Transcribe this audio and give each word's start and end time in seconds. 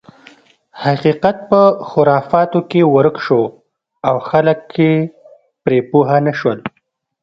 حقیقت 0.83 1.37
په 1.49 1.61
خرافاتو 1.89 2.59
کې 2.69 2.81
ورک 2.95 3.15
شو 3.25 3.41
او 4.07 4.15
خلک 4.29 4.59
یې 4.83 4.93
پرې 5.63 5.79
پوه 5.89 6.17
نه 6.27 6.33
شول. 6.39 6.59